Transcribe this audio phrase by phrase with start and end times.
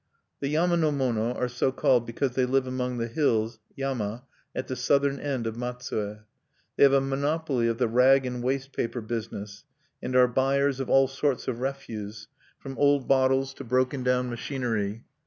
[0.39, 4.23] "The yama no mono are so called because they live among the hills (yama)
[4.55, 6.23] at the southern end of Matsue.
[6.75, 9.63] They have a monopoly of the rag and waste paper business,
[10.01, 12.27] and are buyers of all sorts of refuse,
[12.57, 15.05] from old bottles to broken down machinery.